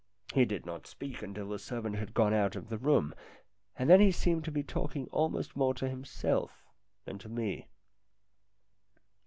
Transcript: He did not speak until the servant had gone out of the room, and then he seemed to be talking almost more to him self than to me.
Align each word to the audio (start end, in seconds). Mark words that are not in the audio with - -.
He 0.33 0.45
did 0.45 0.65
not 0.65 0.87
speak 0.87 1.21
until 1.21 1.49
the 1.49 1.59
servant 1.59 1.95
had 1.95 2.15
gone 2.15 2.33
out 2.33 2.55
of 2.55 2.69
the 2.69 2.79
room, 2.79 3.13
and 3.77 3.87
then 3.87 3.99
he 3.99 4.11
seemed 4.11 4.43
to 4.45 4.51
be 4.51 4.63
talking 4.63 5.05
almost 5.11 5.55
more 5.55 5.75
to 5.75 5.87
him 5.87 6.05
self 6.05 6.65
than 7.05 7.19
to 7.19 7.29
me. 7.29 7.67